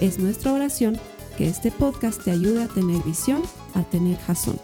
[0.00, 1.00] Es nuestra oración
[1.38, 3.42] que este podcast te ayude a tener visión,
[3.74, 4.60] a tener jazón.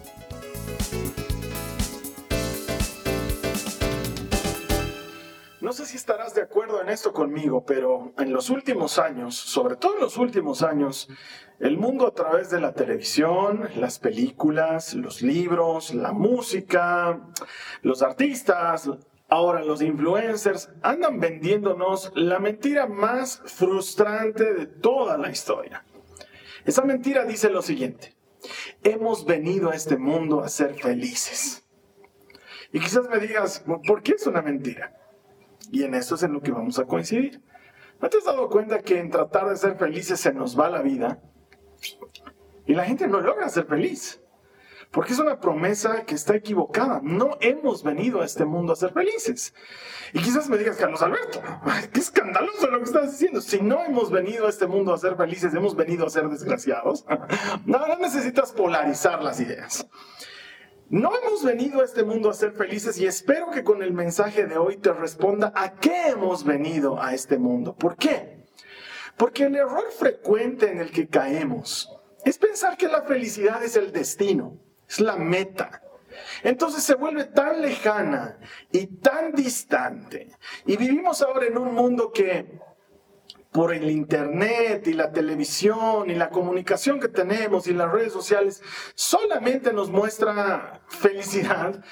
[5.63, 9.77] No sé si estarás de acuerdo en esto conmigo, pero en los últimos años, sobre
[9.77, 11.09] todo en los últimos años,
[11.61, 17.21] el mundo a través de la televisión, las películas, los libros, la música,
[17.81, 18.91] los artistas,
[19.33, 25.87] ahora los influencers, andan vendiéndonos la mentira más frustrante de toda la historia.
[26.67, 28.15] Esa mentira dice lo siguiente,
[28.83, 31.65] hemos venido a este mundo a ser felices.
[32.75, 35.01] Y quizás me digas, ¿por qué es una mentira?
[35.71, 37.41] Y en eso es en lo que vamos a coincidir.
[38.03, 40.83] ¿No te has dado cuenta que en tratar de ser felices se nos va la
[40.83, 41.23] vida?
[42.67, 44.22] Y la gente no logra ser feliz.
[44.93, 47.01] Porque es una promesa que está equivocada.
[47.03, 49.55] No hemos venido a este mundo a ser felices.
[50.13, 51.43] Y quizás me digas, Carlos Alberto,
[51.93, 53.41] qué escandaloso lo que estás diciendo.
[53.41, 57.07] Si no hemos venido a este mundo a ser felices, hemos venido a ser desgraciados.
[57.67, 59.87] No necesitas polarizar las ideas.
[60.91, 64.47] No hemos venido a este mundo a ser felices y espero que con el mensaje
[64.47, 67.75] de hoy te responda a qué hemos venido a este mundo.
[67.75, 68.45] ¿Por qué?
[69.17, 71.91] Porque el error frecuente en el que caemos
[72.27, 74.59] es pensar que la felicidad es el destino,
[74.93, 75.83] es la meta.
[76.43, 78.39] Entonces se vuelve tan lejana
[78.71, 80.31] y tan distante.
[80.67, 82.61] Y vivimos ahora en un mundo que
[83.51, 88.63] por el Internet y la televisión y la comunicación que tenemos y las redes sociales,
[88.95, 91.85] solamente nos muestra felicidad,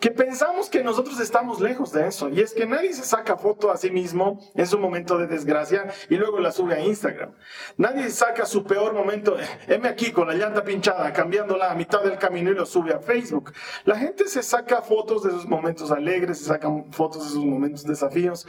[0.00, 2.30] que pensamos que nosotros estamos lejos de eso.
[2.30, 5.88] Y es que nadie se saca foto a sí mismo en su momento de desgracia
[6.08, 7.34] y luego la sube a Instagram.
[7.76, 9.36] Nadie saca su peor momento,
[9.68, 13.00] heme aquí con la llanta pinchada, cambiándola a mitad del camino y lo sube a
[13.00, 13.52] Facebook.
[13.84, 17.84] La gente se saca fotos de sus momentos alegres, se sacan fotos de sus momentos
[17.84, 18.46] desafíos,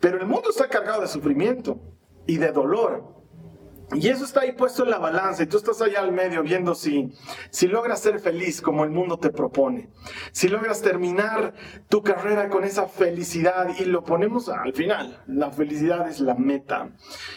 [0.00, 1.78] pero el mundo está cargado de sufrimiento
[2.26, 3.17] y de dolor.
[3.94, 6.74] Y eso está ahí puesto en la balanza y tú estás allá al medio viendo
[6.74, 7.10] si,
[7.50, 9.88] si logras ser feliz como el mundo te propone,
[10.30, 11.54] si logras terminar
[11.88, 16.90] tu carrera con esa felicidad y lo ponemos al final, la felicidad es la meta.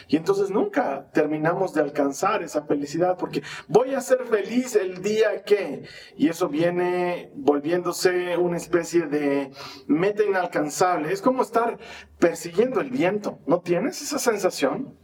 [0.08, 5.44] Y entonces nunca terminamos de alcanzar esa felicidad porque voy a ser feliz el día
[5.44, 5.84] que,
[6.18, 9.52] y eso viene volviéndose una especie de
[9.86, 11.78] meta inalcanzable, es como estar
[12.18, 15.01] persiguiendo el viento, ¿no tienes esa sensación?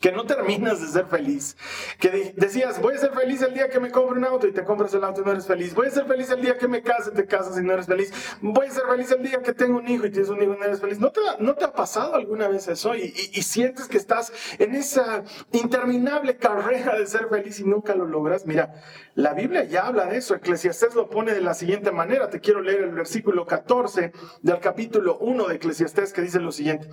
[0.00, 1.56] Que no terminas de ser feliz.
[1.98, 4.64] Que decías, voy a ser feliz el día que me compre un auto y te
[4.64, 5.74] compras el auto y no eres feliz.
[5.74, 8.12] Voy a ser feliz el día que me case, te casas y no eres feliz.
[8.40, 10.58] Voy a ser feliz el día que tengo un hijo y tienes un hijo y
[10.58, 10.98] no eres feliz.
[10.98, 12.94] ¿No te, no te ha pasado alguna vez eso?
[12.94, 18.06] Y, y, sientes que estás en esa interminable carrera de ser feliz y nunca lo
[18.06, 18.46] logras.
[18.46, 18.74] Mira,
[19.14, 20.34] la Biblia ya habla de eso.
[20.34, 22.30] Eclesiastés lo pone de la siguiente manera.
[22.30, 26.88] Te quiero leer el versículo 14 del capítulo 1 de Eclesiastés que dice lo siguiente.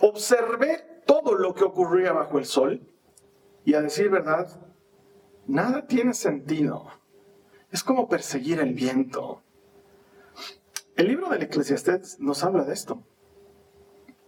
[0.00, 2.82] Observé todo lo que ocurría bajo el sol
[3.64, 4.60] y a decir verdad,
[5.46, 6.86] nada tiene sentido.
[7.72, 9.42] Es como perseguir el viento.
[10.96, 13.02] El libro del Eclesiastés nos habla de esto,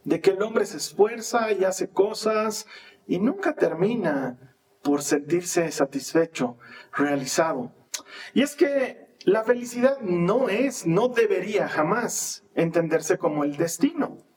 [0.04, 2.66] de que el hombre se esfuerza y hace cosas
[3.06, 6.56] y nunca termina por sentirse satisfecho,
[6.94, 7.72] realizado.
[8.32, 14.29] Y es que la felicidad no es, no debería jamás entenderse como el destino.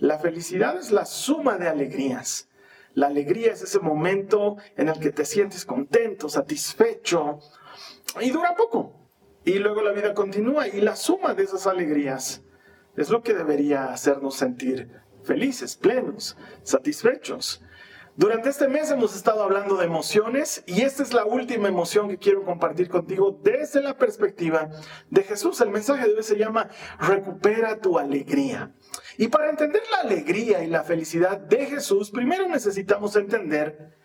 [0.00, 2.48] La felicidad es la suma de alegrías.
[2.94, 7.38] La alegría es ese momento en el que te sientes contento, satisfecho
[8.18, 8.94] y dura poco.
[9.44, 12.42] Y luego la vida continúa y la suma de esas alegrías
[12.96, 14.90] es lo que debería hacernos sentir
[15.22, 17.62] felices, plenos, satisfechos.
[18.20, 22.18] Durante este mes hemos estado hablando de emociones y esta es la última emoción que
[22.18, 24.68] quiero compartir contigo desde la perspectiva
[25.08, 25.58] de Jesús.
[25.62, 26.68] El mensaje de hoy se llama
[26.98, 28.74] Recupera tu alegría.
[29.16, 33.96] Y para entender la alegría y la felicidad de Jesús, primero necesitamos entender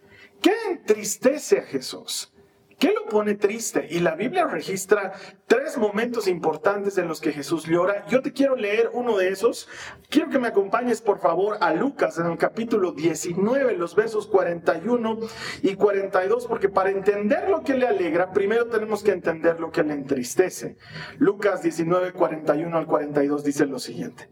[0.41, 2.33] qué entristece a Jesús.
[2.79, 3.87] ¿Qué lo pone triste?
[3.89, 5.13] Y la Biblia registra
[5.47, 8.05] tres momentos importantes en los que Jesús llora.
[8.07, 9.69] Yo te quiero leer uno de esos.
[10.09, 15.19] Quiero que me acompañes, por favor, a Lucas en el capítulo 19, los versos 41
[15.61, 19.83] y 42, porque para entender lo que le alegra, primero tenemos que entender lo que
[19.83, 20.77] le entristece.
[21.17, 24.29] Lucas 19, 41 al 42 dice lo siguiente.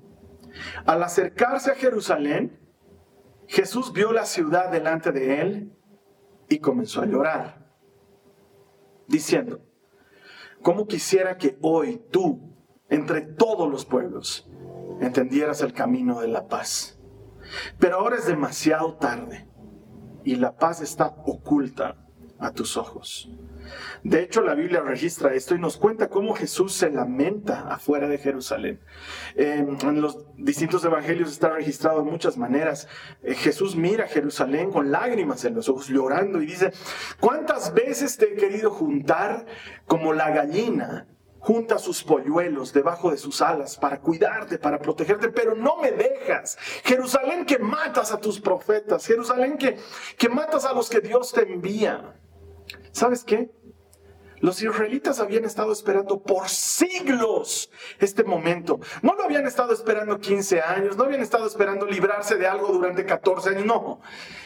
[0.86, 2.60] Al acercarse a Jerusalén,
[3.48, 5.74] Jesús vio la ciudad delante de él
[6.50, 7.63] y comenzó a llorar,
[9.08, 9.62] diciendo,
[10.62, 12.54] ¿cómo quisiera que hoy tú,
[12.90, 14.50] entre todos los pueblos,
[15.02, 17.00] entendieras el camino de la paz?
[17.80, 19.48] Pero ahora es demasiado tarde
[20.24, 21.98] y la paz está oculta
[22.40, 23.30] a tus ojos.
[24.04, 28.18] De hecho, la Biblia registra esto y nos cuenta cómo Jesús se lamenta afuera de
[28.18, 28.80] Jerusalén.
[29.36, 32.88] en los distintos evangelios está registrado de muchas maneras.
[33.22, 36.72] Eh, Jesús mira a Jerusalén con lágrimas en los ojos, llorando y dice,
[37.20, 39.46] ¿cuántas veces te he querido juntar
[39.86, 41.08] como la gallina
[41.44, 46.58] junta sus polluelos debajo de sus alas para cuidarte, para protegerte, pero no me dejas.
[46.86, 49.78] Jerusalén que matas a tus profetas, Jerusalén que,
[50.18, 52.16] que matas a los que Dios te envía.
[52.94, 53.52] ¿Sabes qué?
[54.40, 58.80] Los israelitas habían estado esperando por siglos este momento.
[59.02, 63.06] No lo habían estado esperando 15 años, no habían estado esperando librarse de algo durante
[63.06, 64.02] 14 años, no.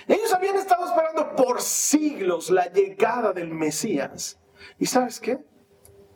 [0.08, 4.40] Ellos habían estado esperando por siglos la llegada del Mesías.
[4.80, 5.40] ¿Y sabes qué?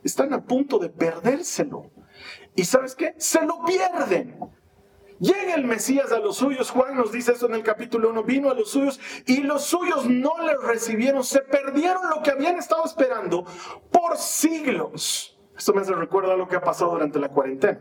[0.02, 1.90] Están a punto de perdérselo.
[2.54, 3.14] ¿Y sabes qué?
[3.18, 4.38] Se lo pierden.
[5.22, 8.50] Llega el Mesías a los suyos, Juan nos dice eso en el capítulo 1, vino
[8.50, 12.84] a los suyos y los suyos no le recibieron, se perdieron lo que habían estado
[12.84, 13.44] esperando
[13.92, 15.38] por siglos.
[15.56, 17.80] Esto me hace recuerdo a lo que ha pasado durante la cuarentena.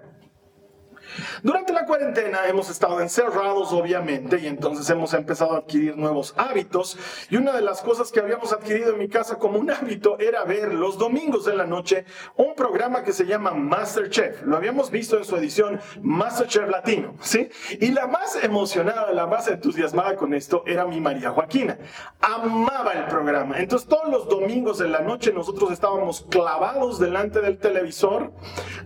[1.44, 6.98] Durante la cuarentena hemos estado encerrados, obviamente, y entonces hemos empezado a adquirir nuevos hábitos.
[7.30, 10.44] Y una de las cosas que habíamos adquirido en mi casa como un hábito era
[10.44, 12.06] ver los domingos de la noche
[12.36, 14.44] un programa que se llama Masterchef.
[14.44, 17.50] Lo habíamos visto en su edición Masterchef Latino, ¿sí?
[17.80, 21.78] Y la más emocionada, la más entusiasmada con esto era mi María Joaquina.
[22.22, 23.60] Amaba el programa.
[23.60, 28.31] Entonces todos los domingos de la noche nosotros estábamos clavados delante del televisor,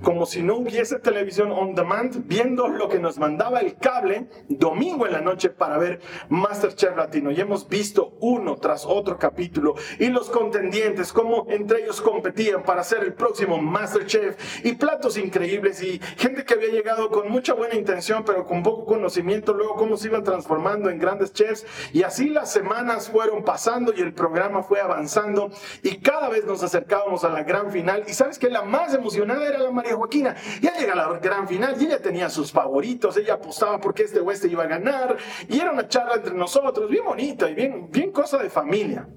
[0.02, 5.06] como si no hubiese televisión on demand viendo lo que nos mandaba el cable domingo
[5.06, 7.32] en la noche para ver Masterchef Latino.
[7.32, 12.84] Y hemos visto uno tras otro capítulo y los contendientes, cómo entre ellos competían para
[12.84, 17.76] ser el próximo Masterchef y platos increíbles y gente que había llegado con mucha buena
[17.76, 22.30] intención pero con poco conocimiento, luego cómo se iban transformando en grandes chefs y así
[22.30, 25.52] las semanas fueron pasando y el programa fue avanzando
[25.84, 29.48] y cada vez nos acercábamos a la gran final y sabes que la más emocionada
[29.48, 30.36] era la María Joaquina.
[30.62, 34.48] Ya llega la gran final y ella tenía sus favoritos, ella apostaba porque este oeste
[34.48, 35.18] iba a ganar,
[35.50, 39.08] y era una charla entre nosotros, bien bonita y bien, bien cosa de familia.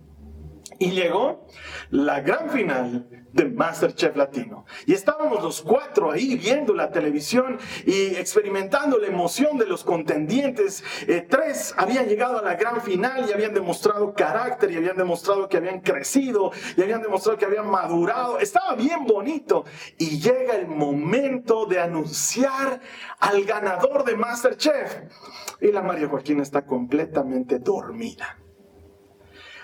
[0.81, 1.47] Y llegó
[1.91, 4.65] la gran final de Masterchef Latino.
[4.87, 10.85] Y estábamos los cuatro ahí viendo la televisión y experimentando la emoción de los contendientes.
[11.09, 15.49] Eh, tres habían llegado a la gran final y habían demostrado carácter y habían demostrado
[15.49, 18.39] que habían crecido y habían demostrado que habían madurado.
[18.39, 19.65] Estaba bien bonito.
[19.99, 22.81] Y llega el momento de anunciar
[23.19, 25.03] al ganador de Masterchef.
[25.61, 28.39] Y la María Joaquín está completamente dormida.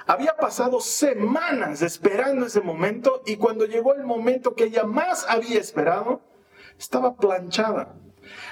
[0.06, 5.58] Había pasado semanas esperando ese momento y cuando llegó el momento que ella más había
[5.58, 6.22] esperado,
[6.78, 7.94] estaba planchada.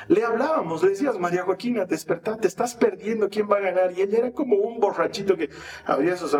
[0.09, 3.93] Le hablábamos, le decías, María Joaquina, despertate, te estás perdiendo quién va a ganar.
[3.93, 5.51] Y él era como un borrachito que
[5.85, 6.37] abría sus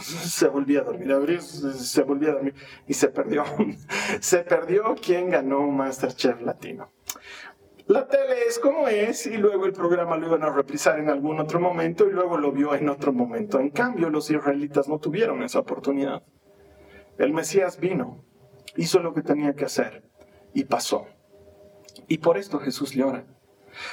[0.00, 2.54] se volvía a dormir, abría, se volvía a dormir
[2.86, 3.44] y se perdió.
[4.20, 6.90] Se perdió quién ganó Masterchef Latino.
[7.88, 11.40] La tele es como es y luego el programa lo iban a reprisar en algún
[11.40, 13.60] otro momento y luego lo vio en otro momento.
[13.60, 16.22] En cambio, los israelitas no tuvieron esa oportunidad.
[17.16, 18.22] El Mesías vino,
[18.76, 20.06] hizo lo que tenía que hacer
[20.52, 21.06] y pasó.
[22.08, 23.24] Y por esto Jesús llora.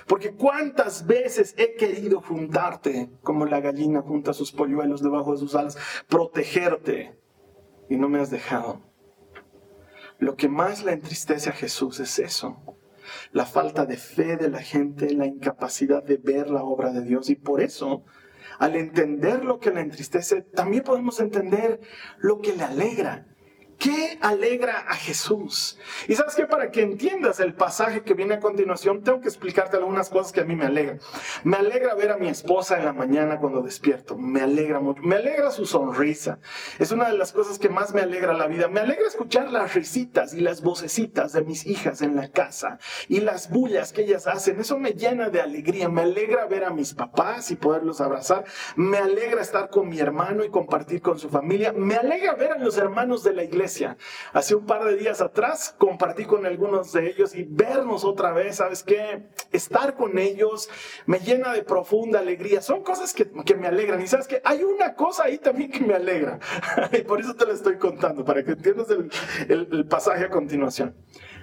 [0.08, 5.55] Porque cuántas veces he querido juntarte como la gallina junta sus polluelos debajo de sus
[5.55, 5.77] alas,
[6.10, 7.17] protegerte
[7.89, 8.81] y no me has dejado.
[10.20, 12.75] Lo que más le entristece a Jesús es eso
[13.31, 17.29] la falta de fe de la gente, la incapacidad de ver la obra de Dios.
[17.29, 18.03] Y por eso,
[18.60, 21.79] al entender lo que le entristece, también podemos entender
[22.17, 23.27] lo que le alegra.
[23.77, 25.77] ¿Qué alegra a Jesús?
[26.08, 29.77] Y sabes que para que entiendas el pasaje que viene a continuación, tengo que explicarte
[29.77, 31.00] algunas cosas que a mí me alegran.
[31.44, 34.17] Me alegra ver a mi esposa en la mañana cuando despierto.
[34.17, 35.01] Me alegra mucho.
[35.01, 36.39] Me alegra su sonrisa.
[36.79, 38.67] Es una de las cosas que más me alegra la vida.
[38.67, 42.79] Me alegra escuchar las risitas y las vocecitas de mis hijas en la casa
[43.10, 44.60] y las bullas que ellas hacen.
[44.60, 45.89] Eso me llena de alegría.
[45.89, 48.46] Me alegra ver a mis papás y poderlos abrazar.
[48.75, 51.74] Me alegra estar con mi hermano y compartir con su familia.
[51.74, 53.64] Me alegra ver a los hermanos de la iglesia
[54.34, 58.57] Hace un par de días atrás compartí con algunos de ellos y vernos otra vez,
[58.57, 59.27] ¿sabes qué?
[59.51, 60.69] Estar con ellos
[61.05, 62.62] me llena de profunda alegría.
[62.62, 64.01] Son cosas que, me alegran.
[64.01, 66.39] Y sabes que hay una cosa ahí también que me alegra.
[66.91, 70.95] y por eso te lo estoy contando, para que entiendas el pasaje a continuación.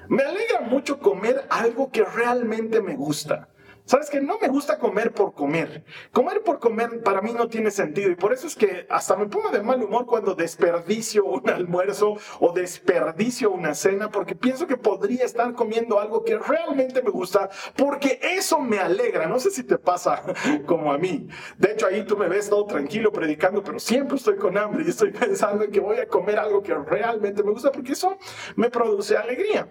[0.08, 3.48] Me alegra mucho comer algo que realmente me gusta.
[3.84, 5.84] Sabes que no me gusta comer por comer.
[6.12, 9.26] Comer por comer para mí no tiene sentido y por eso es que hasta me
[9.26, 14.76] pongo de mal humor cuando desperdicio un almuerzo o desperdicio una cena porque pienso que
[14.76, 19.26] podría estar comiendo algo que realmente me gusta porque eso me alegra.
[19.26, 20.22] No sé si te pasa
[20.66, 21.28] como a mí.
[21.58, 24.90] De hecho ahí tú me ves todo tranquilo predicando, pero siempre estoy con hambre y
[24.90, 28.16] estoy pensando en que voy a comer algo que realmente me gusta porque eso
[28.54, 29.68] me produce alegría.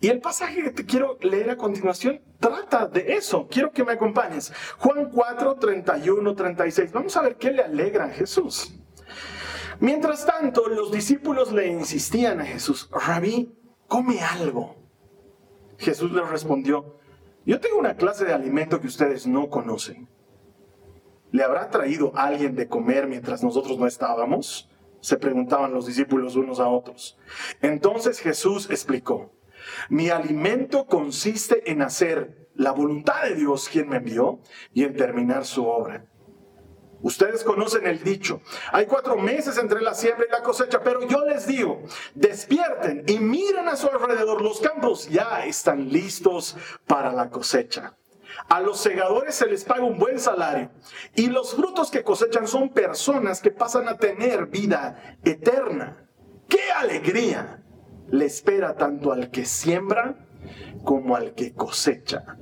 [0.00, 3.48] Y el pasaje que te quiero leer a continuación trata de eso.
[3.48, 4.52] Quiero que me acompañes.
[4.78, 6.92] Juan 4, 31, 36.
[6.92, 8.74] Vamos a ver qué le alegra a Jesús.
[9.80, 13.52] Mientras tanto, los discípulos le insistían a Jesús, Rabí,
[13.88, 14.76] come algo.
[15.78, 16.98] Jesús les respondió,
[17.44, 20.08] yo tengo una clase de alimento que ustedes no conocen.
[21.32, 24.70] ¿Le habrá traído alguien de comer mientras nosotros no estábamos?
[25.00, 27.18] Se preguntaban los discípulos unos a otros.
[27.60, 29.32] Entonces Jesús explicó,
[29.88, 34.40] mi alimento consiste en hacer la voluntad de Dios quien me envió
[34.72, 36.06] y en terminar su obra.
[37.02, 38.40] Ustedes conocen el dicho,
[38.70, 41.82] hay cuatro meses entre la siembra y la cosecha, pero yo les digo,
[42.14, 47.96] despierten y miren a su alrededor, los campos ya están listos para la cosecha.
[48.48, 50.70] A los segadores se les paga un buen salario
[51.16, 56.08] y los frutos que cosechan son personas que pasan a tener vida eterna.
[56.48, 57.61] ¡Qué alegría!
[58.12, 60.14] Le espera tanto al que siembra
[60.84, 62.36] como al que cosecha.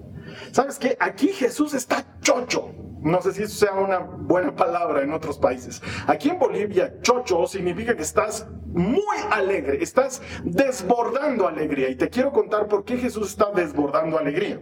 [0.52, 0.96] ¿Sabes qué?
[1.00, 2.72] Aquí Jesús está chocho.
[3.00, 5.80] No sé si eso sea una buena palabra en otros países.
[6.06, 11.88] Aquí en Bolivia, chocho significa que estás muy alegre, estás desbordando alegría.
[11.88, 14.60] Y te quiero contar por qué Jesús está desbordando alegría.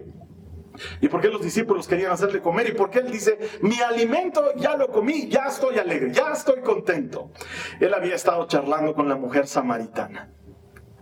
[1.01, 2.69] ¿Y por qué los discípulos querían hacerle comer?
[2.69, 6.61] ¿Y por qué él dice, mi alimento ya lo comí, ya estoy alegre, ya estoy
[6.61, 7.33] contento?
[7.81, 10.31] Él había estado charlando con la mujer samaritana.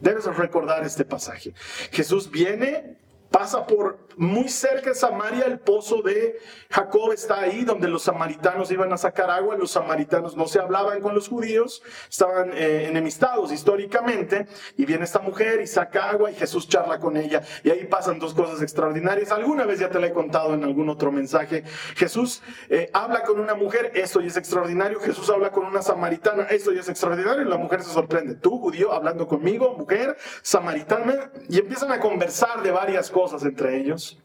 [0.00, 1.54] Debes recordar este pasaje.
[1.90, 2.96] Jesús viene
[3.30, 6.38] pasa por muy cerca de Samaria, el pozo de
[6.70, 9.56] Jacob está ahí, donde los samaritanos iban a sacar agua.
[9.56, 14.46] Los samaritanos no se hablaban con los judíos, estaban eh, enemistados históricamente.
[14.78, 17.42] Y viene esta mujer y saca agua y Jesús charla con ella.
[17.62, 19.30] Y ahí pasan dos cosas extraordinarias.
[19.32, 21.64] Alguna vez ya te la he contado en algún otro mensaje.
[21.94, 24.98] Jesús eh, habla con una mujer, esto ya es extraordinario.
[25.00, 27.44] Jesús habla con una samaritana, esto ya es extraordinario.
[27.44, 28.36] La mujer se sorprende.
[28.36, 31.30] Tú, judío, hablando conmigo, mujer, samaritana.
[31.50, 34.22] Y empiezan a conversar de varias cosas entre ellos.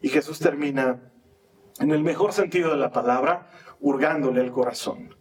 [0.00, 1.12] Y Jesús termina,
[1.78, 5.16] en el mejor sentido de la palabra, hurgándole el corazón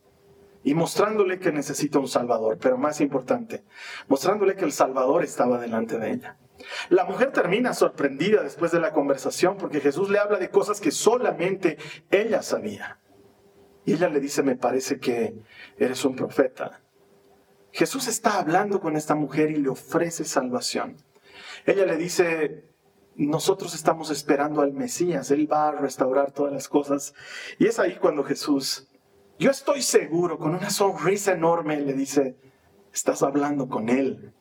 [0.63, 3.63] y mostrándole que necesita un Salvador, pero más importante,
[4.07, 6.37] mostrándole que el Salvador estaba delante de ella.
[6.89, 10.91] La mujer termina sorprendida después de la conversación porque Jesús le habla de cosas que
[10.91, 11.77] solamente
[12.11, 12.99] ella sabía.
[13.85, 15.41] Y ella le dice, me parece que
[15.77, 16.81] eres un profeta.
[17.71, 20.97] Jesús está hablando con esta mujer y le ofrece salvación.
[21.65, 22.68] Ella le dice,
[23.27, 27.13] nosotros estamos esperando al Mesías, Él va a restaurar todas las cosas.
[27.57, 28.87] Y es ahí cuando Jesús,
[29.37, 32.35] yo estoy seguro, con una sonrisa enorme, le dice,
[32.93, 34.33] estás hablando con Él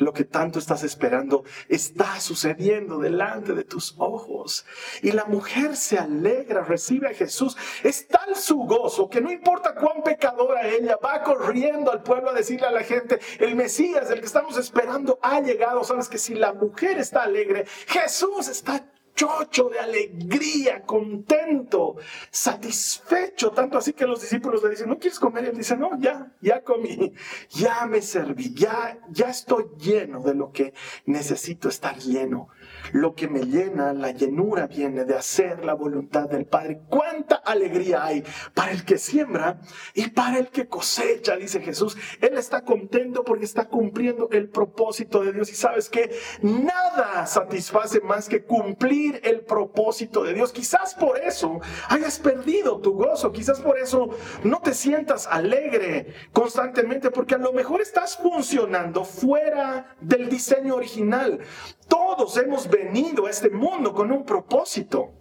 [0.00, 4.64] lo que tanto estás esperando está sucediendo delante de tus ojos.
[5.02, 7.56] Y la mujer se alegra, recibe a Jesús.
[7.82, 12.34] Es tal su gozo que no importa cuán pecadora ella, va corriendo al pueblo a
[12.34, 15.84] decirle a la gente, el Mesías, el que estamos esperando, ha llegado.
[15.84, 21.96] Sabes que si la mujer está alegre, Jesús está chocho de alegría, contento,
[22.30, 25.44] satisfecho, tanto así que los discípulos le dicen, ¿no quieres comer?
[25.44, 27.12] Y él dice, no, ya, ya comí,
[27.50, 30.74] ya me serví, ya, ya estoy lleno de lo que
[31.06, 32.48] necesito estar lleno.
[32.92, 36.82] Lo que me llena, la llenura viene de hacer la voluntad del Padre.
[36.88, 39.60] ¿Cuánta alegría hay para el que siembra
[39.94, 41.36] y para el que cosecha?
[41.36, 41.96] Dice Jesús.
[42.20, 45.50] Él está contento porque está cumpliendo el propósito de Dios.
[45.50, 46.10] Y sabes que
[46.42, 50.52] nada satisface más que cumplir el propósito de Dios.
[50.52, 53.32] Quizás por eso hayas perdido tu gozo.
[53.32, 54.10] Quizás por eso
[54.44, 61.40] no te sientas alegre constantemente porque a lo mejor estás funcionando fuera del diseño original.
[61.88, 65.12] Todos hemos venido a este mundo con un propósito.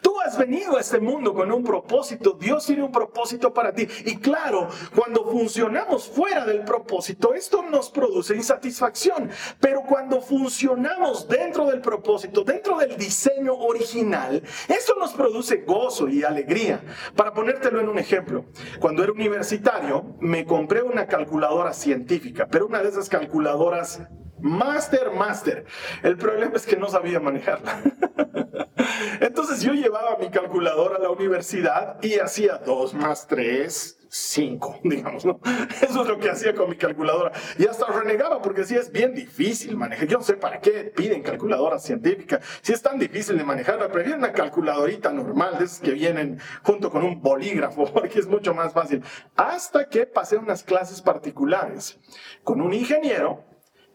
[0.00, 3.86] Tú has venido a este mundo con un propósito, Dios tiene un propósito para ti.
[4.04, 9.30] Y claro, cuando funcionamos fuera del propósito, esto nos produce insatisfacción.
[9.60, 16.24] Pero cuando funcionamos dentro del propósito, dentro del diseño original, esto nos produce gozo y
[16.24, 16.82] alegría.
[17.16, 18.46] Para ponértelo en un ejemplo,
[18.80, 24.02] cuando era universitario, me compré una calculadora científica, pero una de esas calculadoras
[24.44, 25.64] Master, master.
[26.02, 27.80] El problema es que no sabía manejarla.
[29.20, 35.24] Entonces yo llevaba mi calculadora a la universidad y hacía 2 más 3, 5, digamos,
[35.24, 35.40] ¿no?
[35.80, 37.32] Eso es lo que hacía con mi calculadora.
[37.56, 40.08] Y hasta renegaba porque sí es bien difícil manejar.
[40.08, 42.38] Yo no sé para qué piden calculadora científica.
[42.60, 46.90] Si es tan difícil de manejarla, prefiero una calculadorita normal, de esas que vienen junto
[46.90, 49.02] con un bolígrafo, porque es mucho más fácil.
[49.36, 51.98] Hasta que pasé unas clases particulares
[52.42, 53.53] con un ingeniero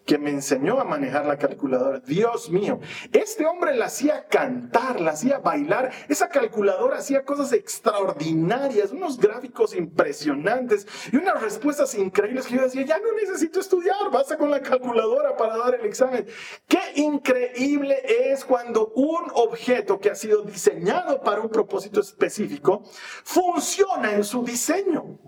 [0.09, 1.99] que me enseñó a manejar la calculadora.
[1.99, 2.79] Dios mío,
[3.11, 5.91] este hombre la hacía cantar, la hacía bailar.
[6.07, 12.81] Esa calculadora hacía cosas extraordinarias, unos gráficos impresionantes y unas respuestas increíbles que yo decía,
[12.81, 16.25] ya no necesito estudiar, basta con la calculadora para dar el examen.
[16.67, 18.01] Qué increíble
[18.31, 22.81] es cuando un objeto que ha sido diseñado para un propósito específico
[23.23, 25.19] funciona en su diseño.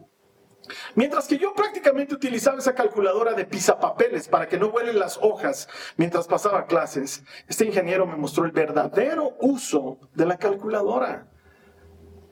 [0.96, 5.68] Mientras que yo prácticamente utilizaba esa calculadora de pisapapeles para que no vuelen las hojas
[5.98, 11.28] mientras pasaba clases, este ingeniero me mostró el verdadero uso de la calculadora.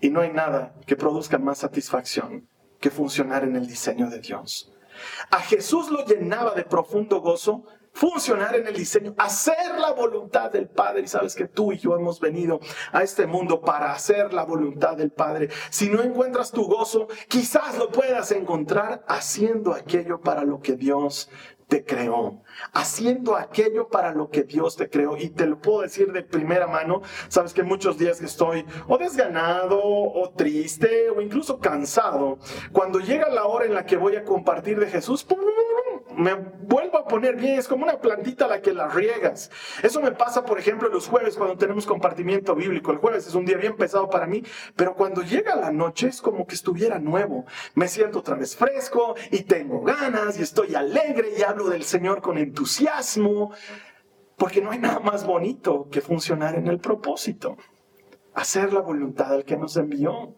[0.02, 2.48] Y no hay nada que produzca más satisfacción
[2.80, 4.74] que funcionar en el diseño de Dios.
[5.30, 10.68] A Jesús lo llenaba de profundo gozo funcionar en el diseño, hacer la voluntad del
[10.68, 11.02] Padre.
[11.02, 12.60] Y sabes que tú y yo hemos venido
[12.92, 15.50] a este mundo para hacer la voluntad del Padre.
[15.70, 21.30] Si no encuentras tu gozo, quizás lo puedas encontrar haciendo aquello para lo que Dios
[21.70, 22.42] te creó,
[22.74, 25.16] haciendo aquello para lo que Dios te creó.
[25.18, 28.98] Y te lo puedo decir de primera mano, sabes que muchos días que estoy o
[28.98, 32.40] desganado o triste o incluso cansado,
[32.72, 35.38] cuando llega la hora en la que voy a compartir de Jesús, ¡pum!
[36.20, 39.50] Me vuelvo a poner bien, es como una plantita a la que la riegas.
[39.82, 42.92] Eso me pasa, por ejemplo, los jueves cuando tenemos compartimiento bíblico.
[42.92, 44.44] El jueves es un día bien pesado para mí,
[44.76, 47.46] pero cuando llega la noche es como que estuviera nuevo.
[47.74, 52.22] Me siento otra vez fresco y tengo ganas y estoy alegre y hablo del Señor
[52.22, 53.54] con entusiasmo,
[54.36, 57.56] porque no hay nada más bonito que funcionar en el propósito,
[58.34, 60.36] hacer la voluntad del que nos envió.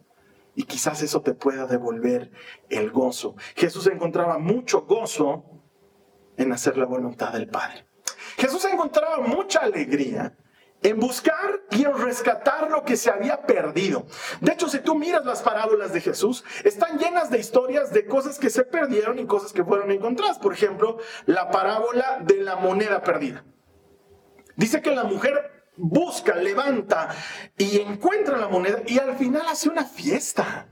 [0.54, 2.30] Y quizás eso te pueda devolver
[2.70, 3.36] el gozo.
[3.56, 5.51] Jesús encontraba mucho gozo
[6.42, 7.86] en hacer la voluntad del Padre.
[8.38, 10.36] Jesús encontraba mucha alegría
[10.84, 14.08] en buscar y en rescatar lo que se había perdido.
[14.40, 18.40] De hecho, si tú miras las parábolas de Jesús, están llenas de historias de cosas
[18.40, 20.40] que se perdieron y cosas que fueron encontradas.
[20.40, 23.44] Por ejemplo, la parábola de la moneda perdida.
[24.56, 27.10] Dice que la mujer busca, levanta
[27.58, 30.68] y encuentra la moneda y al final hace una fiesta.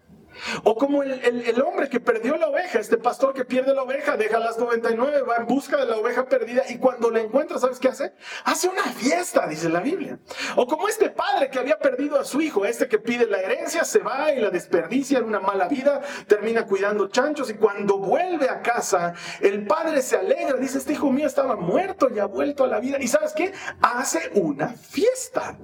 [0.63, 4.39] O como el, hombre que perdió la oveja, este pastor que pierde la oveja, deja
[4.39, 7.89] las 99, va en busca de la oveja perdida y cuando la encuentra, ¿sabes qué
[7.89, 8.13] hace?
[8.45, 10.19] Hace una fiesta, dice la Biblia.
[10.55, 13.83] O como este padre que había perdido a su hijo, este que pide la herencia,
[13.83, 18.49] se va y la desperdicia en una mala vida, termina cuidando chanchos y cuando vuelve
[18.49, 22.63] a casa, el padre se alegra, dice, este hijo mío estaba muerto y ha vuelto
[22.63, 22.97] a la vida.
[22.99, 23.53] ¿Y sabes qué?
[23.81, 25.57] Hace una fiesta.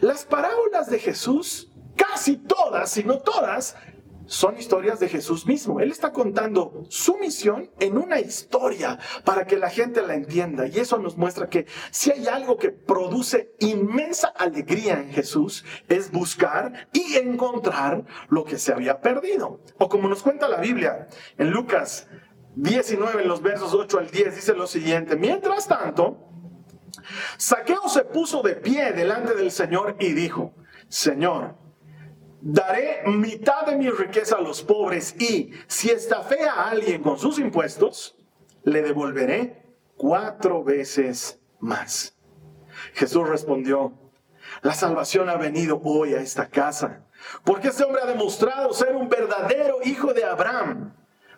[0.00, 3.76] Las parábolas de Jesús, casi todas, si no todas,
[4.26, 5.80] son historias de Jesús mismo.
[5.80, 10.66] Él está contando su misión en una historia para que la gente la entienda.
[10.66, 16.10] Y eso nos muestra que si hay algo que produce inmensa alegría en Jesús, es
[16.10, 19.60] buscar y encontrar lo que se había perdido.
[19.78, 21.08] O como nos cuenta la Biblia
[21.38, 22.08] en Lucas
[22.56, 25.16] 19, en los versos 8 al 10, dice lo siguiente.
[25.16, 26.26] Mientras tanto,
[27.36, 30.54] Saqueo se puso de pie delante del Señor y dijo,
[30.88, 31.56] Señor,
[32.48, 37.40] daré mitad de mi riqueza a los pobres y si estafé a alguien con sus
[37.40, 38.16] impuestos,
[38.62, 39.64] le devolveré
[39.96, 42.16] cuatro veces más.
[42.94, 43.98] Jesús respondió,
[44.62, 47.04] la salvación ha venido hoy a esta casa,
[47.42, 50.94] porque este hombre ha demostrado ser un verdadero hijo de Abraham,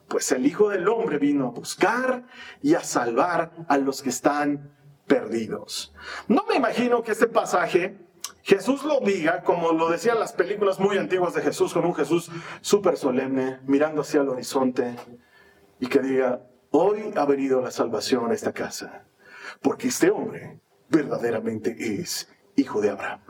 [0.09, 2.25] pues el Hijo del Hombre vino a buscar
[2.63, 4.75] y a salvar a los que están
[5.07, 5.95] perdidos.
[6.29, 7.99] No me imagino que este pasaje
[8.49, 12.31] Jesús lo diga, como lo decían las películas muy antiguas de Jesús, con un Jesús
[12.63, 14.97] súper solemne, mirando hacia el horizonte,
[15.79, 19.05] y que diga, hoy ha venido la salvación a esta casa,
[19.61, 23.21] porque este hombre verdaderamente es hijo de Abraham.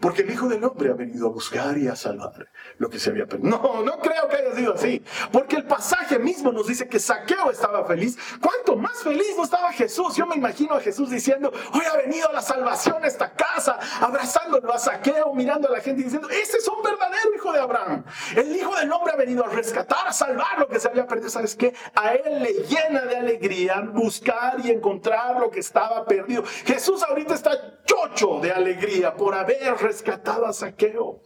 [0.00, 3.10] Porque el Hijo del Hombre ha venido a buscar y a salvar lo que se
[3.10, 3.48] había perdido.
[3.50, 5.02] No, no creo que haya sido así.
[5.32, 8.18] Porque el pasaje mismo nos dice que Saqueo estaba feliz.
[8.40, 10.16] ¿Cuánto más feliz no estaba Jesús?
[10.16, 14.72] Yo me imagino a Jesús diciendo, hoy ha venido la salvación a esta casa, abrazándolo
[14.72, 18.04] a Saqueo, mirando a la gente y diciendo, ese es un verdadero hijo de Abraham.
[18.36, 21.30] El Hijo del Hombre ha venido a rescatar, a salvar lo que se había perdido.
[21.30, 21.74] ¿Sabes qué?
[21.94, 26.44] A él le llena de alegría buscar y encontrar lo que estaba perdido.
[26.64, 31.20] Jesús ahorita está chocho de alegría por haber rescatado a Saqueo.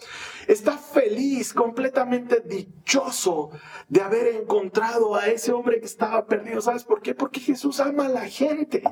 [0.46, 3.50] Está feliz, completamente dichoso
[3.88, 6.60] de haber encontrado a ese hombre que estaba perdido.
[6.60, 7.14] ¿Sabes por qué?
[7.14, 8.82] Porque Jesús ama a la gente.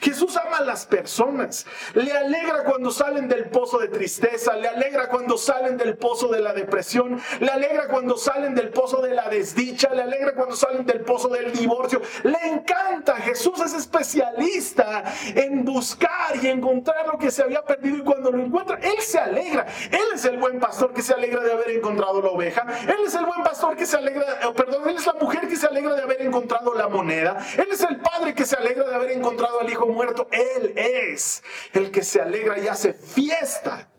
[0.00, 1.66] Jesús ama a las personas.
[1.94, 6.40] Le alegra cuando salen del pozo de tristeza, le alegra cuando salen del pozo de
[6.40, 10.86] la depresión, le alegra cuando salen del pozo de la desdicha, le alegra cuando salen
[10.86, 12.00] del pozo del divorcio.
[12.24, 13.16] Le encanta.
[13.16, 18.42] Jesús es especialista en buscar y encontrar lo que se había perdido y cuando lo
[18.42, 19.66] encuentra, Él se alegra.
[19.90, 22.66] Él es el buen pastor se alegra de haber encontrado la oveja.
[22.82, 25.56] Él es el buen pastor que se alegra, eh, perdón, Él es la mujer que
[25.56, 27.44] se alegra de haber encontrado la moneda.
[27.56, 30.28] Él es el padre que se alegra de haber encontrado al hijo muerto.
[30.30, 33.90] Él es el que se alegra y hace fiesta.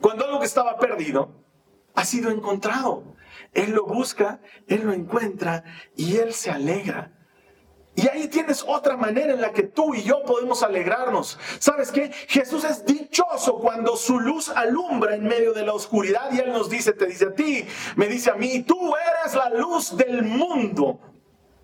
[0.00, 1.44] Cuando algo que estaba perdido
[1.94, 3.16] ha sido encontrado.
[3.52, 5.64] Él lo busca, Él lo encuentra
[5.96, 7.15] y Él se alegra.
[7.96, 11.38] Y ahí tienes otra manera en la que tú y yo podemos alegrarnos.
[11.58, 12.12] ¿Sabes qué?
[12.28, 16.68] Jesús es dichoso cuando su luz alumbra en medio de la oscuridad y Él nos
[16.68, 17.64] dice, te dice a ti,
[17.96, 21.00] me dice a mí, tú eres la luz del mundo.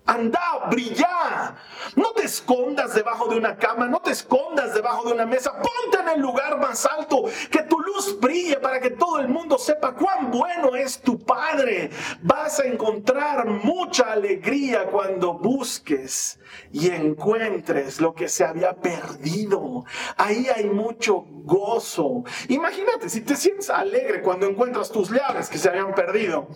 [0.05, 1.55] Anda, brilla.
[1.95, 5.53] No te escondas debajo de una cama, no te escondas debajo de una mesa.
[5.53, 9.57] Ponte en el lugar más alto, que tu luz brille para que todo el mundo
[9.57, 11.89] sepa cuán bueno es tu Padre.
[12.21, 16.39] Vas a encontrar mucha alegría cuando busques
[16.71, 19.85] y encuentres lo que se había perdido.
[20.17, 22.23] Ahí hay mucho gozo.
[22.49, 26.47] Imagínate, si te sientes alegre cuando encuentras tus llaves que se habían perdido.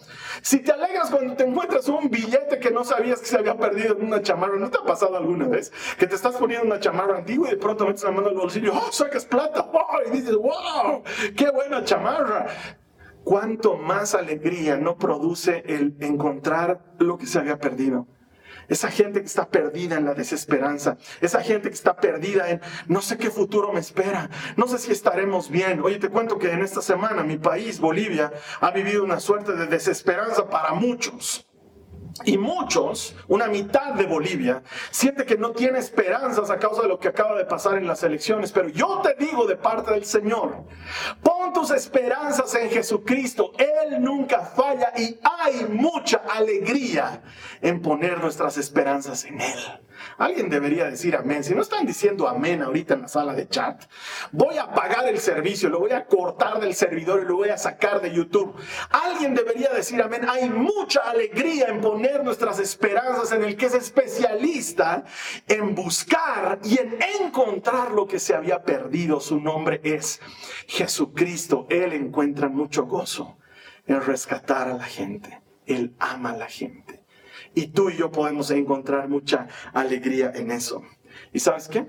[0.42, 3.97] Si te alegras cuando te encuentras un billete que no sabías que se había perdido
[3.97, 4.58] en una chamarra.
[4.58, 7.58] ¿No te ha pasado alguna vez que te estás poniendo una chamarra antigua y de
[7.58, 9.69] pronto metes la mano al bolsillo, ¡oh, sacas plata!
[9.71, 9.86] ¡Oh!
[10.08, 11.04] Y dices, ¡wow!
[11.36, 12.47] ¡Qué buena chamarra!
[13.23, 18.08] ¿Cuánto más alegría no produce el encontrar lo que se había perdido?
[18.69, 20.97] Esa gente que está perdida en la desesperanza.
[21.21, 24.30] Esa gente que está perdida en no sé qué futuro me espera.
[24.58, 25.82] No sé si estaremos bien.
[25.82, 29.67] Oye, te cuento que en esta semana mi país, Bolivia, ha vivido una suerte de
[29.67, 31.47] desesperanza para muchos.
[32.25, 36.99] Y muchos, una mitad de Bolivia, siente que no tiene esperanzas a causa de lo
[36.99, 38.51] que acaba de pasar en las elecciones.
[38.51, 40.63] Pero yo te digo de parte del Señor,
[41.21, 43.51] pon tus esperanzas en Jesucristo.
[43.58, 47.21] Él nunca falla y hay mucha alegría
[47.62, 49.60] en poner nuestras esperanzas en Él.
[50.17, 51.43] Alguien debería decir amén.
[51.43, 53.84] Si no están diciendo amén ahorita en la sala de chat,
[54.32, 57.58] voy a apagar el servicio, lo voy a cortar del servidor y lo voy a
[57.58, 58.56] sacar de YouTube.
[58.89, 60.28] Alguien debería decir amén.
[60.28, 65.04] Hay mucha alegría en poner nuestras esperanzas en el que es especialista
[65.48, 69.20] en buscar y en encontrar lo que se había perdido.
[69.20, 70.20] Su nombre es
[70.67, 71.67] Jesucristo.
[71.70, 73.38] Él encuentra mucho gozo
[73.86, 75.41] en rescatar a la gente.
[75.65, 77.04] Él ama a la gente.
[77.58, 80.84] Y tú y yo podemos encontrar mucha alegría en eso.
[81.34, 81.88] ¿Y sabes qué?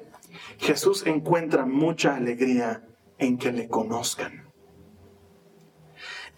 [0.57, 4.51] Jesús encuentra mucha alegría en que le conozcan.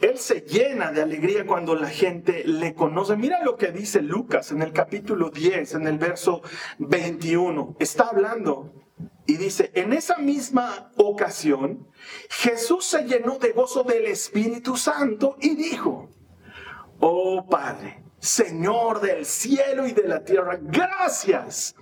[0.00, 3.16] Él se llena de alegría cuando la gente le conoce.
[3.16, 6.42] Mira lo que dice Lucas en el capítulo 10, en el verso
[6.80, 7.76] 21.
[7.78, 8.72] Está hablando
[9.26, 11.86] y dice, en esa misma ocasión,
[12.30, 16.10] Jesús se llenó de gozo del Espíritu Santo y dijo,
[16.98, 21.74] oh Padre, Señor del cielo y de la tierra, gracias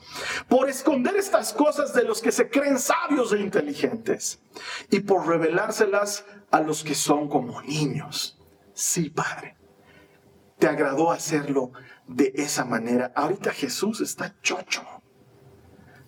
[0.49, 4.41] por esconder estas cosas de los que se creen sabios e inteligentes
[4.89, 8.41] y por revelárselas a los que son como niños.
[8.73, 9.57] Sí, Padre,
[10.59, 11.73] te agradó hacerlo
[12.07, 13.13] de esa manera.
[13.17, 14.83] Ahorita Jesús está chocho.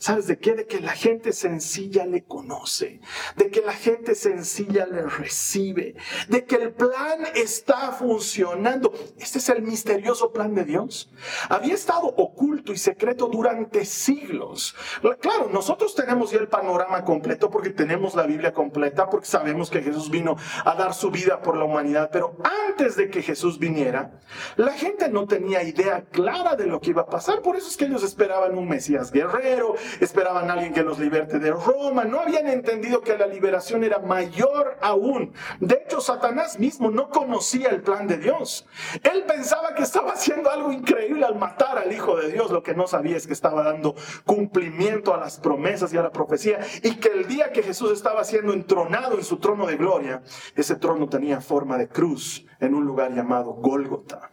[0.00, 0.54] ¿Sabes de qué?
[0.54, 3.00] De que la gente sencilla le conoce,
[3.36, 5.94] de que la gente sencilla le recibe,
[6.26, 8.94] de que el plan está funcionando.
[9.18, 11.10] Este es el misterioso plan de Dios.
[11.50, 14.74] Había estado oculto y secreto durante siglos.
[15.20, 19.82] Claro, nosotros tenemos ya el panorama completo porque tenemos la Biblia completa, porque sabemos que
[19.82, 20.34] Jesús vino
[20.64, 22.38] a dar su vida por la humanidad, pero
[22.70, 24.18] antes de que Jesús viniera,
[24.56, 27.42] la gente no tenía idea clara de lo que iba a pasar.
[27.42, 31.38] Por eso es que ellos esperaban un Mesías guerrero, esperaban a alguien que los liberte
[31.38, 35.32] de Roma, no habían entendido que la liberación era mayor aún.
[35.60, 38.66] De hecho, Satanás mismo no conocía el plan de Dios.
[39.02, 42.50] Él pensaba que estaba haciendo algo increíble al matar al Hijo de Dios.
[42.50, 46.12] Lo que no sabía es que estaba dando cumplimiento a las promesas y a la
[46.12, 50.22] profecía y que el día que Jesús estaba siendo entronado en su trono de gloria,
[50.54, 54.32] ese trono tenía forma de cruz en un lugar llamado Gólgota.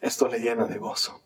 [0.00, 1.20] Esto le llena de gozo.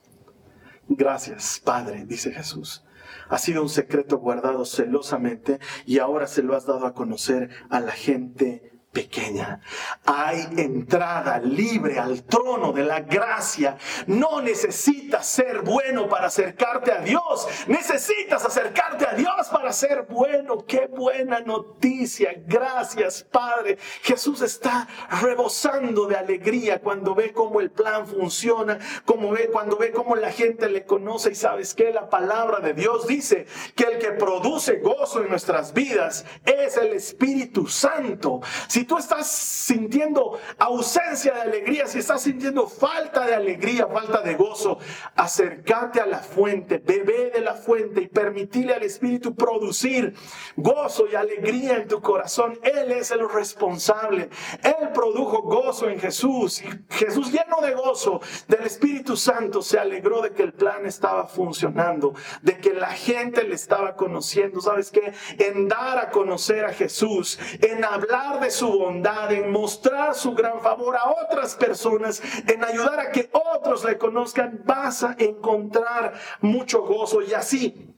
[0.89, 2.85] Gracias, Padre, dice Jesús.
[3.29, 7.81] Ha sido un secreto guardado celosamente y ahora se lo has dado a conocer a
[7.81, 9.61] la gente pequeña.
[10.07, 13.77] Hay entrada libre al trono de la gracia.
[14.07, 17.47] No necesitas ser bueno para acercarte a Dios.
[17.67, 20.65] Necesitas acercarte a Dios para ser bueno.
[20.67, 22.35] Qué buena noticia.
[22.47, 23.79] Gracias, Padre.
[24.03, 24.87] Jesús está
[25.21, 30.31] rebosando de alegría cuando ve cómo el plan funciona, como ve, cuando ve cómo la
[30.31, 34.77] gente le conoce y sabes que la palabra de Dios dice que el que produce
[34.77, 38.41] gozo en nuestras vidas es el Espíritu Santo.
[38.69, 44.35] Si tú estás sintiendo ausencia de alegría, si estás sintiendo falta de alegría, falta de
[44.35, 44.79] gozo,
[45.17, 50.15] acércate a la fuente, bebé de la fuente y permitirle al Espíritu producir
[50.57, 52.59] gozo y alegría en tu corazón.
[52.63, 54.29] Él es el responsable.
[54.63, 56.63] Él produjo gozo en Jesús.
[56.91, 62.15] Jesús lleno de gozo del Espíritu Santo se alegró de que el plan estaba funcionando,
[62.43, 64.61] de que la gente le estaba conociendo.
[64.61, 65.13] ¿Sabes qué?
[65.39, 70.61] En dar a conocer a Jesús, en hablar de su bondad, en mostrar su gran
[70.61, 76.83] favor a otras personas, en ayudar a que otros le conozcan, vas a encontrar mucho
[76.83, 77.94] gozo y así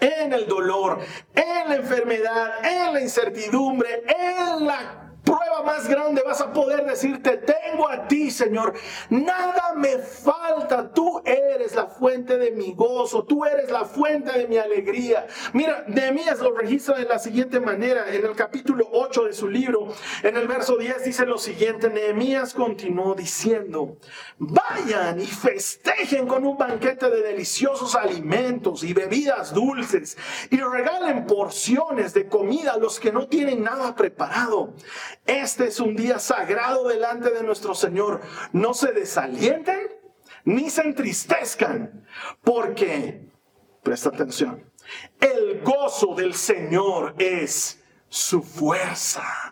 [0.00, 1.00] en el dolor,
[1.34, 7.36] en la enfermedad, en la incertidumbre, en la prueba más grande vas a poder decirte,
[7.36, 8.72] tengo a ti, Señor.
[9.10, 10.90] Nada me falta.
[10.90, 13.24] Tú eres la fuente de mi gozo.
[13.24, 15.26] Tú eres la fuente de mi alegría.
[15.52, 18.08] Mira, Nehemías lo registra de la siguiente manera.
[18.14, 19.88] En el capítulo 8 de su libro,
[20.22, 21.90] en el verso 10 dice lo siguiente.
[21.90, 23.98] Nehemías continuó diciendo,
[24.38, 30.16] vayan y festejen con un banquete de deliciosos alimentos y bebidas dulces
[30.50, 34.74] y regalen porciones de comida a los que no tienen nada preparado
[35.28, 38.22] este es un día sagrado delante de nuestro Señor.
[38.52, 39.88] No se desalienten
[40.44, 42.06] ni se entristezcan,
[42.42, 43.28] porque,
[43.82, 44.64] presta atención,
[45.20, 49.47] el gozo del Señor es su fuerza.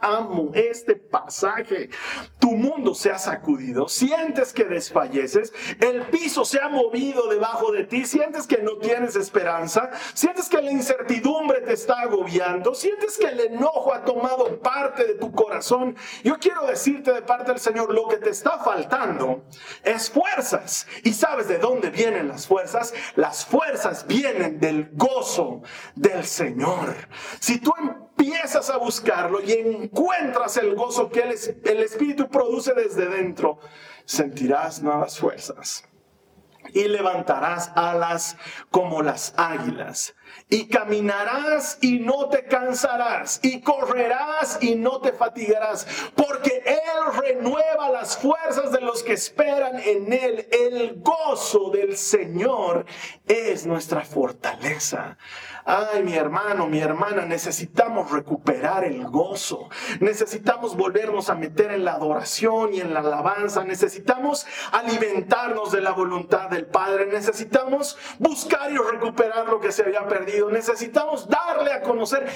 [0.00, 1.90] Amo este pasaje.
[2.38, 7.84] Tu mundo se ha sacudido, sientes que desfalleces, el piso se ha movido debajo de
[7.84, 13.26] ti, sientes que no tienes esperanza, sientes que la incertidumbre te está agobiando, sientes que
[13.26, 15.96] el enojo ha tomado parte de tu corazón.
[16.22, 19.44] Yo quiero decirte de parte del Señor, lo que te está faltando
[19.82, 20.86] es fuerzas.
[21.02, 22.94] ¿Y sabes de dónde vienen las fuerzas?
[23.16, 25.62] Las fuerzas vienen del gozo
[25.94, 26.94] del Señor.
[27.40, 27.72] Si tú
[28.18, 33.60] empiezas a buscarlo y encuentras el gozo que el, el Espíritu produce desde dentro,
[34.04, 35.84] sentirás nuevas fuerzas
[36.74, 38.36] y levantarás alas
[38.70, 40.14] como las águilas.
[40.48, 43.40] Y caminarás y no te cansarás.
[43.42, 45.86] Y correrás y no te fatigarás.
[46.14, 50.48] Porque Él renueva las fuerzas de los que esperan en Él.
[50.50, 52.86] El gozo del Señor
[53.26, 55.18] es nuestra fortaleza.
[55.70, 59.68] Ay, mi hermano, mi hermana, necesitamos recuperar el gozo.
[60.00, 63.64] Necesitamos volvernos a meter en la adoración y en la alabanza.
[63.64, 67.04] Necesitamos alimentarnos de la voluntad del Padre.
[67.04, 70.17] Necesitamos buscar y recuperar lo que se había perdido.
[70.50, 72.26] Necesitamos darle a conocer.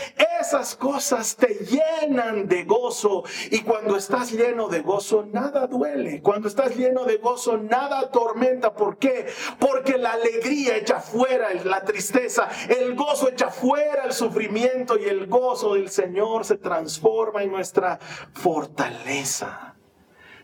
[0.41, 3.25] Esas cosas te llenan de gozo.
[3.51, 6.21] Y cuando estás lleno de gozo, nada duele.
[6.23, 8.73] Cuando estás lleno de gozo, nada atormenta.
[8.75, 9.27] ¿Por qué?
[9.59, 12.49] Porque la alegría echa fuera la tristeza.
[12.69, 17.99] El gozo echa fuera el sufrimiento y el gozo del Señor se transforma en nuestra
[18.33, 19.77] fortaleza.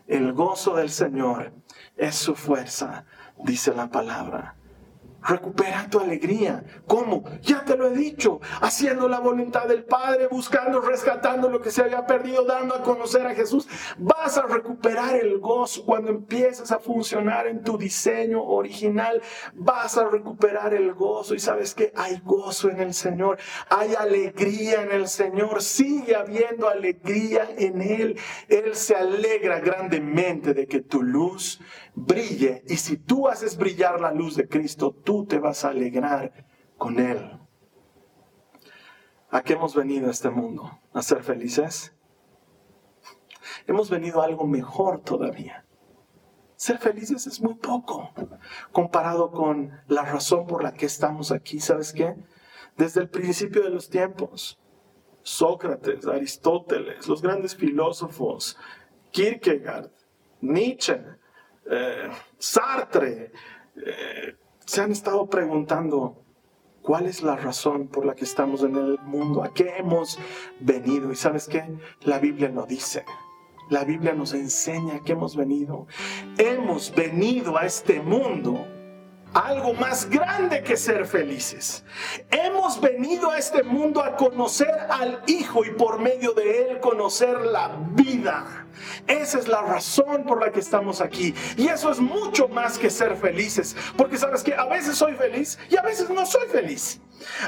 [0.07, 1.53] El gozo del Señor
[1.95, 3.05] es su fuerza,
[3.37, 4.58] dice la palabra.
[5.21, 6.63] Recupera tu alegría.
[6.87, 7.23] ¿Cómo?
[7.41, 8.39] Ya te lo he dicho.
[8.61, 13.27] Haciendo la voluntad del Padre, buscando, rescatando lo que se había perdido, dando a conocer
[13.27, 13.67] a Jesús.
[13.97, 19.21] Vas a recuperar el gozo cuando empieces a funcionar en tu diseño original.
[19.53, 21.35] Vas a recuperar el gozo.
[21.35, 23.37] Y sabes que hay gozo en el Señor.
[23.69, 25.61] Hay alegría en el Señor.
[25.61, 28.17] Sigue habiendo alegría en Él.
[28.47, 31.59] Él se alegra grandemente de que tu luz
[32.05, 32.63] brille.
[32.67, 36.45] Y si tú haces brillar la luz de Cristo, tú te vas a alegrar
[36.77, 37.39] con Él.
[39.29, 40.79] ¿A qué hemos venido a este mundo?
[40.93, 41.93] ¿A ser felices?
[43.67, 45.65] Hemos venido a algo mejor todavía.
[46.55, 48.11] Ser felices es muy poco
[48.71, 51.59] comparado con la razón por la que estamos aquí.
[51.59, 52.15] ¿Sabes qué?
[52.75, 54.59] Desde el principio de los tiempos,
[55.21, 58.57] Sócrates, Aristóteles, los grandes filósofos,
[59.11, 59.91] Kierkegaard,
[60.41, 61.01] Nietzsche,
[61.69, 63.31] eh, Sartre,
[63.75, 66.23] eh, se han estado preguntando
[66.81, 70.19] cuál es la razón por la que estamos en el mundo, a qué hemos
[70.59, 71.11] venido.
[71.11, 71.65] Y sabes qué?
[72.01, 73.05] La Biblia lo dice.
[73.69, 75.85] La Biblia nos enseña que hemos venido.
[76.37, 78.65] Hemos venido a este mundo
[79.33, 81.83] algo más grande que ser felices.
[82.29, 87.39] Hemos venido a este mundo a conocer al Hijo y por medio de Él conocer
[87.41, 88.65] la vida.
[89.07, 91.33] Esa es la razón por la que estamos aquí.
[91.57, 93.75] Y eso es mucho más que ser felices.
[93.97, 96.99] Porque sabes que a veces soy feliz y a veces no soy feliz.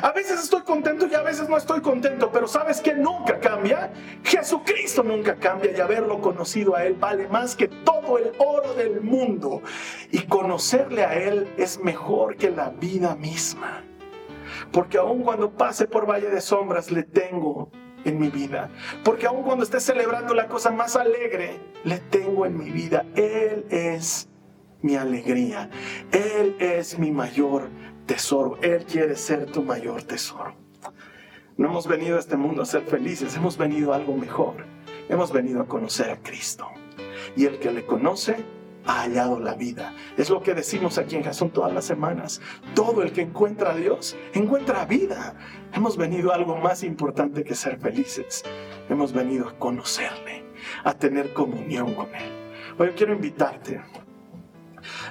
[0.01, 3.91] A veces estoy contento y a veces no estoy contento, pero ¿sabes que nunca cambia?
[4.23, 9.01] Jesucristo nunca cambia y haberlo conocido a Él vale más que todo el oro del
[9.01, 9.61] mundo.
[10.11, 13.83] Y conocerle a Él es mejor que la vida misma.
[14.71, 17.71] Porque aun cuando pase por valle de sombras, le tengo
[18.03, 18.69] en mi vida.
[19.03, 23.05] Porque aun cuando esté celebrando la cosa más alegre, le tengo en mi vida.
[23.15, 24.29] Él es
[24.81, 25.69] mi alegría.
[26.11, 27.69] Él es mi mayor
[28.05, 28.57] tesoro.
[28.61, 30.55] Él quiere ser tu mayor tesoro.
[31.57, 34.65] No hemos venido a este mundo a ser felices, hemos venido a algo mejor.
[35.09, 36.67] Hemos venido a conocer a Cristo.
[37.35, 38.37] Y el que le conoce
[38.85, 39.93] ha hallado la vida.
[40.17, 42.41] Es lo que decimos aquí en Jasón todas las semanas.
[42.75, 45.35] Todo el que encuentra a Dios encuentra vida.
[45.73, 48.43] Hemos venido a algo más importante que ser felices.
[48.89, 50.43] Hemos venido a conocerle,
[50.83, 52.31] a tener comunión con Él.
[52.77, 53.81] Hoy quiero invitarte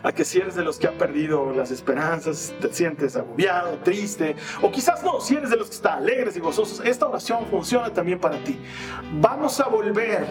[0.03, 4.35] a que si eres de los que ha perdido las esperanzas, te sientes agobiado, triste,
[4.63, 7.93] o quizás no, si eres de los que están alegres y gozosos, esta oración funciona
[7.93, 8.59] también para ti.
[9.21, 10.27] Vamos a volver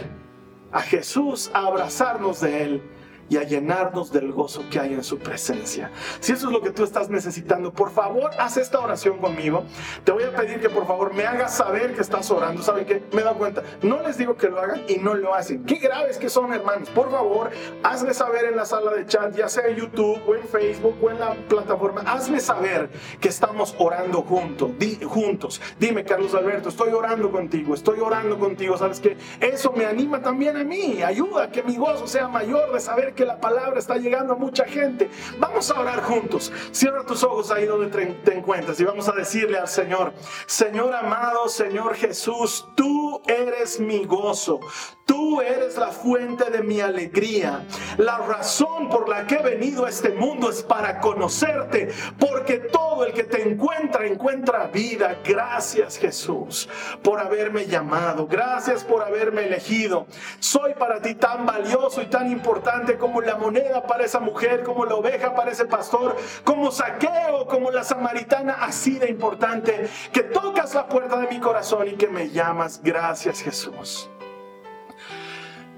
[0.71, 2.83] a Jesús, a abrazarnos de Él
[3.29, 5.91] y a llenarnos del gozo que hay en su presencia.
[6.19, 9.63] Si eso es lo que tú estás necesitando, por favor, haz esta oración conmigo.
[10.03, 12.61] Te voy a pedir que por favor me hagas saber que estás orando.
[12.63, 13.03] ¿Saben qué?
[13.13, 13.63] Me dado cuenta.
[13.81, 15.63] No les digo que lo hagan y no lo hacen.
[15.65, 16.89] Qué graves que son, hermanos.
[16.89, 17.51] Por favor,
[17.83, 21.09] hazme saber en la sala de chat, ya sea en YouTube o en Facebook o
[21.09, 22.01] en la plataforma.
[22.01, 22.89] Hazme saber
[23.19, 24.71] que estamos orando juntos.
[25.05, 25.61] juntos.
[25.79, 27.73] Dime, Carlos Alberto, estoy orando contigo.
[27.73, 28.77] Estoy orando contigo.
[28.77, 29.17] ¿Sabes qué?
[29.39, 31.01] Eso me anima también a mí.
[31.03, 34.31] Ayuda a que mi gozo sea mayor de saber que que la palabra está llegando
[34.31, 35.09] a mucha gente.
[35.39, 36.53] Vamos a orar juntos.
[36.71, 37.87] Cierra tus ojos ahí donde
[38.23, 40.13] te encuentras y vamos a decirle al Señor,
[40.45, 44.61] Señor amado, Señor Jesús, tú eres mi gozo.
[45.09, 47.65] Tú eres la fuente de mi alegría.
[47.97, 53.07] La razón por la que he venido a este mundo es para conocerte, porque todo
[53.07, 55.17] el que te encuentra encuentra vida.
[55.25, 56.69] Gracias Jesús
[57.01, 58.27] por haberme llamado.
[58.27, 60.05] Gracias por haberme elegido.
[60.37, 64.85] Soy para ti tan valioso y tan importante como la moneda para esa mujer, como
[64.85, 70.75] la oveja para ese pastor, como saqueo, como la samaritana, así de importante, que tocas
[70.75, 72.79] la puerta de mi corazón y que me llamas.
[72.83, 74.07] Gracias Jesús.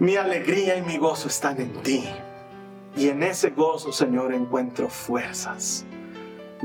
[0.02, 2.04] Mi alegría y mi gozo están en ti.
[2.98, 5.86] Y en ese gozo, Señor, encuentro fuerzas.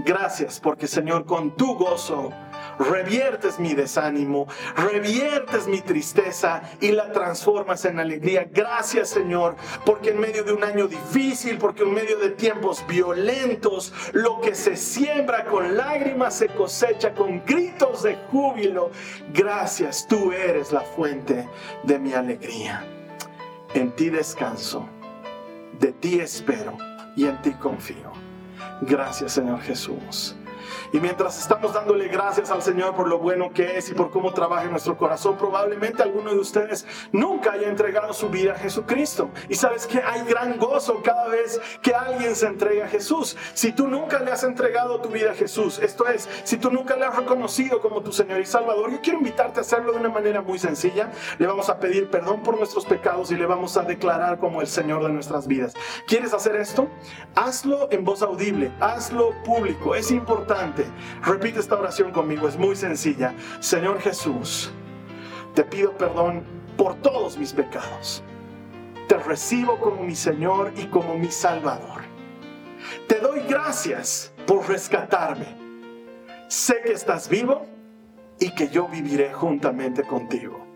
[0.07, 2.33] Gracias porque, Señor, con tu gozo
[2.79, 8.49] reviertes mi desánimo, reviertes mi tristeza y la transformas en alegría.
[8.51, 13.93] Gracias Señor, porque en medio de un año difícil, porque en medio de tiempos violentos,
[14.15, 18.91] lo que se siembra con lágrimas se cosecha con gritos de júbilo.
[19.35, 21.47] Gracias, tú eres la fuente
[21.85, 22.96] de mi alegría.
[23.77, 24.89] En ti descanso,
[25.79, 26.79] de ti espero
[27.15, 28.11] y en ti confío.
[28.81, 30.35] Gracias Señor Jesús.
[30.97, 34.33] Y mientras estamos dándole gracias al Señor por lo bueno que es y por cómo
[34.33, 39.29] trabaja en nuestro corazón, probablemente alguno de ustedes nunca haya entregado su vida a Jesucristo.
[39.51, 43.37] Y sabes que hay gran gozo cada vez que alguien se entrega a Jesús.
[43.53, 46.97] Si tú nunca le has entregado tu vida a Jesús, esto es, si tú nunca
[46.97, 50.09] le has reconocido como tu Señor y Salvador, yo quiero invitarte a hacerlo de una
[50.09, 51.11] manera muy sencilla.
[51.39, 54.67] Le vamos a pedir perdón por nuestros pecados y le vamos a declarar como el
[54.67, 55.75] Señor de nuestras vidas.
[56.07, 56.89] ¿Quieres hacer esto?
[57.35, 60.86] Hazlo en voz audible, hazlo público, es importante
[61.23, 63.35] Repite esta oración conmigo, es muy sencilla.
[63.61, 64.71] Señor Jesús,
[65.55, 66.45] te pido perdón
[66.77, 68.23] por todos mis pecados.
[69.09, 72.03] Te recibo como mi Señor y como mi Salvador.
[73.07, 75.47] Te doy gracias por rescatarme.
[76.49, 77.67] Sé que estás vivo
[78.39, 80.67] y que yo viviré juntamente contigo.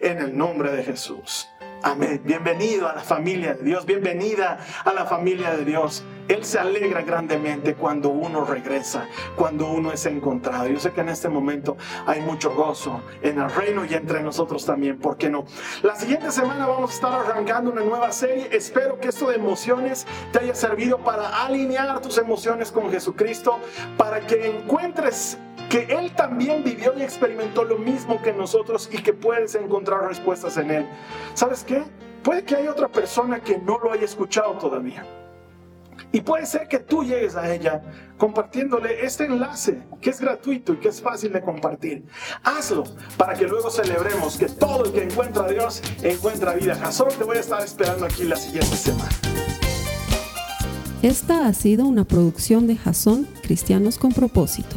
[0.00, 1.48] En el nombre de Jesús.
[1.82, 2.20] Amén.
[2.24, 3.86] Bienvenido a la familia de Dios.
[3.86, 6.02] Bienvenida a la familia de Dios.
[6.26, 10.66] Él se alegra grandemente cuando uno regresa, cuando uno es encontrado.
[10.66, 14.66] Yo sé que en este momento hay mucho gozo en el reino y entre nosotros
[14.66, 14.98] también.
[14.98, 15.44] ¿Por qué no?
[15.82, 18.48] La siguiente semana vamos a estar arrancando una nueva serie.
[18.50, 23.60] Espero que esto de emociones te haya servido para alinear tus emociones con Jesucristo,
[23.96, 25.38] para que encuentres
[25.68, 30.56] que Él también vivió y experimentó lo mismo que nosotros y que puedes encontrar respuestas
[30.56, 30.88] en Él.
[31.34, 31.84] ¿Sabes qué?
[32.22, 35.04] Puede que haya otra persona que no lo haya escuchado todavía.
[36.10, 37.82] Y puede ser que tú llegues a ella
[38.16, 42.06] compartiéndole este enlace que es gratuito y que es fácil de compartir.
[42.42, 42.84] Hazlo
[43.18, 46.76] para que luego celebremos que todo el que encuentra a Dios encuentra vida.
[46.76, 49.10] Jason, te voy a estar esperando aquí la siguiente semana.
[51.02, 54.76] Esta ha sido una producción de Jason Cristianos con propósito.